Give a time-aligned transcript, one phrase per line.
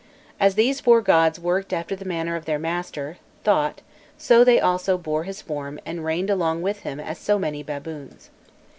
[0.39, 3.83] As these four gods worked after the manner of their master, Thot,
[4.17, 8.31] so they also bore his form and reigned along with him as so many baboons.